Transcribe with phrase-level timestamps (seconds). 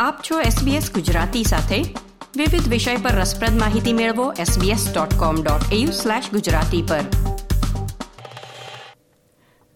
[0.00, 1.76] આપ છો SBS ગુજરાતી સાથે.
[2.36, 5.86] વિવિધ વિષય પર રસપ્રદ માહિતી મેળવો sbs.com.au
[6.30, 7.00] ગુજરાતી પર.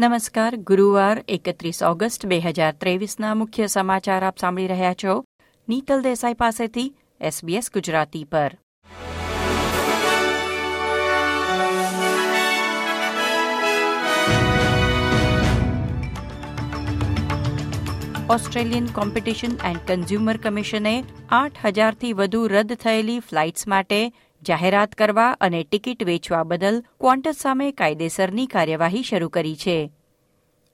[0.00, 5.24] નમસ્કાર, ગુરુવાર એકત્રીસ ઓગસ્ટ બે હજાર ત્રેવીસના મુખ્ય સમાચાર આપ સાંભળી રહ્યા છો.
[5.68, 8.58] નીતલ દેસાઈ પાસેથી SBS ગુજરાતી પર.
[18.32, 25.64] ઓસ્ટ્રેલિયન કોમ્પિટિશન એન્ડ કન્ઝ્યુમર કમિશને આઠ હજારથી વધુ રદ થયેલી ફ્લાઇટ્સ માટે જાહેરાત કરવા અને
[25.64, 29.92] ટિકિટ વેચવા બદલ ક્વોન્ટસ સામે કાયદેસરની કાર્યવાહી શરૂ કરી છે.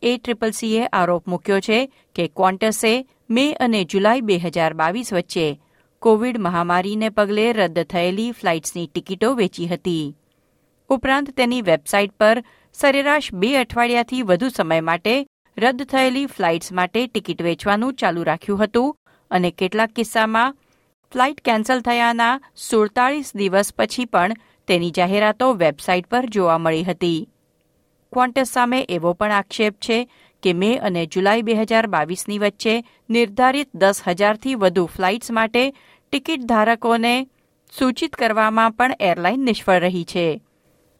[0.03, 5.61] એ ટ્રિપલ સીએ આરોપ મૂક્યો છે કે ક્વોન્ટસે મે અને જુલાઈ બે હજાર બાવીસ વચ્ચે
[5.98, 10.17] કોવિડ મહામારીને પગલે રદ થયેલી ફ્લાઇટ્સની ટિકિટો વેચી હતી.
[10.89, 15.27] ઉપરાંત તેની વેબસાઇટ પર સરેરાશ બે અઠવાડિયાથી વધુ સમય માટે
[15.59, 18.91] રદ થયેલી ફ્લાઇટ્સ માટે ટિકિટ વેચવાનું ચાલુ રાખ્યું હતું
[19.31, 20.55] અને કેટલાક કિસ્સામાં
[21.12, 24.37] ફ્લાઇટ કેન્સલ થયાના સુડતાળીસ દિવસ પછી પણ
[24.69, 27.28] તેની જાહેરાતો વેબસાઇટ પર જોવા મળી હતી.
[28.12, 29.98] ક્વોન્ટસ સામે એવો પણ આક્ષેપ છે
[30.42, 32.75] કે મે અને જુલાઈ બે હજાર બાવીસની વચ્ચે
[33.11, 37.15] નિર્ધારિત દસ હજારથી વધુ ફ્લાઇટ્સ માટે ટિકિટ ધારકોને
[37.72, 40.28] સૂચિત કરવામાં પણ એરલાઇન નિષ્ફળ રહી છે.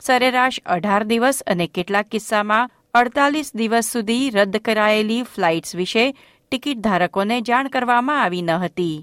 [0.03, 7.37] સરેરાશ અઢાર દિવસ અને કેટલાક કિસ્સામાં અડતાલીસ દિવસ સુધી રદ કરાયેલી ફ્લાઇટ્સ વિશે ટિકિટ ધારકોને
[7.49, 8.97] જાણ કરવામાં આવી ન હતી.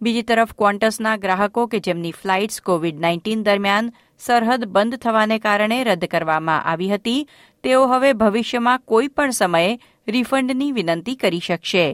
[0.00, 3.88] બીજી તરફ ક્વોન્ટસના ગ્રાહકો કે જેમની ફ્લાઇટ્સ કોવિડ નાઇન્ટીન દરમિયાન
[4.20, 7.26] સરહદ બંધ થવાને કારણે રદ કરવામાં આવી હતી,
[7.64, 9.72] તેઓ હવે ભવિષ્યમાં કોઈપણ સમયે
[10.08, 11.86] રિફંડની વિનંતી કરી શકશે.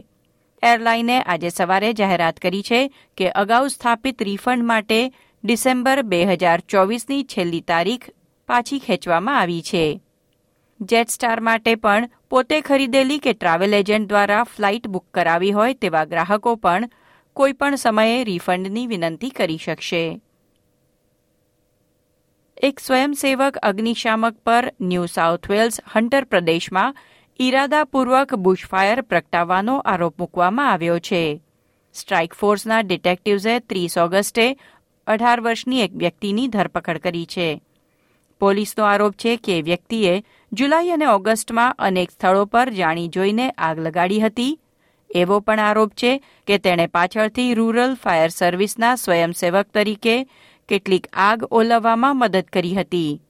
[0.62, 2.82] એરલાઈને આજે સવારે જાહેરાત કરી છે
[3.18, 5.00] કે અગાઉ સ્થાપિત રિફંડ માટે
[5.44, 8.06] ડિસેમ્બર બે હજાર ચોવીસની છેલ્લી તારીખ
[8.48, 10.00] પાછી ખેંચવામાં આવી છે.
[10.80, 16.54] જેટસ્ટાર માટે પણ પોતે ખરીદેલી કે ટ્રાવેલ એજન્ટ દ્વારા ફ્લાઇટ બુક કરાવી હોય તેવા ગ્રાહકો
[16.54, 16.90] પણ
[17.32, 20.20] કોઈપણ સમયે રિફંડની વિનંતી કરી શકશે.
[22.62, 26.96] એક સ્વયંસેવક અગ્નિશામક પર ન્યૂ સાઉથ વેલ્સ હન્ટર પ્રદેશમાં
[27.38, 31.40] ઇરાદાપૂર્વક બુશફાયર પ્રગટાવવાનો આરોપ મૂકવામાં આવ્યો છે.
[31.94, 34.56] સ્ટ્રાઇક ફોર્સના ડિટેક્ટિવ્સે ત્રીસ ઓગસ્ટે
[35.06, 37.62] અઢાર વર્ષની એક વ્યક્તિની ધરપકડ કરી છે.
[38.40, 40.22] પોલીસનો આરોપ છે કે વ્યક્તિએ
[40.52, 44.58] જુલાઈ અને ઓગસ્ટમાં અનેક સ્થળો પર જાણી જોઈને આગ લગાડી હતી.
[45.10, 50.26] એવો પણ આરોપ છે કે તેણે પાછળથી રૂરલ ફાયર સર્વિસના સ્વયંસેવક તરીકે
[50.68, 53.20] કેટલીક આગ ઓલવવામાં મદદ કરી હતી.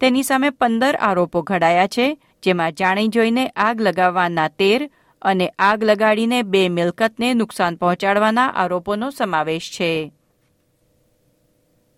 [0.00, 4.90] તેની સામે પંદર આરોપો ઘડાયા છે, જેમાં જાણી જોઈને આગ લગાવવાના તેર
[5.22, 10.12] અને આગ લગાડીને બે મિલકતને નુકસાન પહોંચાડવાના આરોપોનો સમાવેશ છે.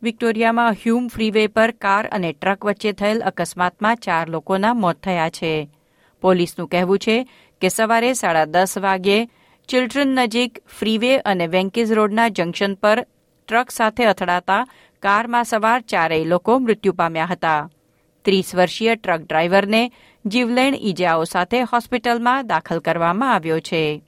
[0.03, 5.69] વિક્ટોરિયામાં હ્યુમ ફ્રીવે પર કાર અને ટ્રક વચ્ચે થયેલ અકસ્માતમાં ચાર લોકોના મોત થયા છે.
[6.21, 7.29] પોલીસનું કહેવું છે
[7.61, 9.29] કે સવારે સાડા દસ વાગ્યે
[9.69, 13.07] ચિલ્ડ્રન નજીક ફ્રીવે અને વેન્કીઝ રોડના જંકશન પર
[13.49, 14.67] ટ્રક સાથે અથડાતા
[15.03, 17.71] કારમાં સવાર ચારેય લોકો મૃત્યુ પામ્યા હતા.
[18.25, 19.91] ત્રીસ વર્ષીય ટ્રક ડ્રાઈવરને
[20.27, 24.03] જીવલેણ ઈજાઓ સાથે હોસ્પિટલમાં દાખલ કરવામાં આવ્યો છે.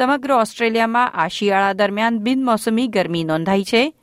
[0.00, 3.94] સમગ્ર ઓસ્ટ્રેલિયામાં આ શિયાળા દરમિયાન બિનમોસમી ગરમી નોંધાઈ છે.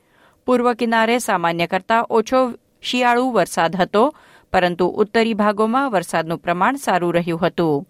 [0.46, 4.14] પૂર્વ કિનારે સામાન્ય કરતાં ઓછો શિયાળુ વરસાદ હતો,
[4.52, 7.88] પરંતુ ઉત્તરી ભાગોમાં વરસાદનું પ્રમાણ સારું રહ્યું હતું.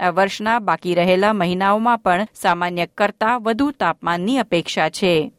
[0.00, 5.32] આ વર્ષના બાકી રહેલા મહિનાઓમાં પણ સામાન્ય કરતાં વધુ તાપમાનની અપેક્ષા છે.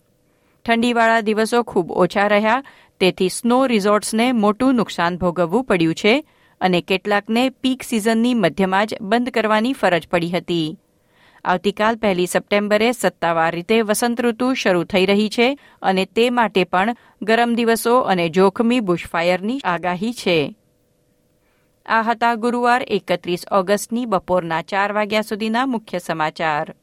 [0.65, 2.63] ઠંડીવાળા દિવસો ખૂબ ઓછા રહ્યા,
[2.99, 6.25] તેથી સ્નો રિઝોર્ટ્સને મોટું નુકસાન ભોગવવું પડ્યું છે
[6.61, 10.79] અને કેટલાકને પીક સિઝનની મધ્યમાં જ બંધ કરવાની ફરજ પડી હતી.
[11.47, 16.95] આવતીકાલ પહેલી સપ્ટેમ્બરે સત્તાવાર રીતે વસંત ઋતુ શરૂ થઈ રહી છે અને તે માટે પણ
[17.21, 20.55] ગરમ દિવસો અને જોખમી બુશફાયરની આગાહી છે.
[21.85, 26.75] આ હતા ગુરુવાર એકત્રીસ ઓગસ્ટની બપોરના ચાર વાગ્યા સુધીના મુખ્ય સમાચાર.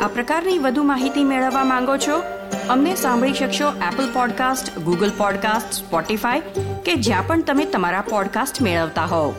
[0.00, 2.22] આ પ્રકારની વધુ માહિતી મેળવવા માંગો છો?
[2.68, 6.40] અમને સાંભળી શકશો Apple podcast Google podcast Spotify
[6.84, 9.34] કે જ્યાં પણ તમે તમારા પોડકાસ્ટ મેળવતા હોવ.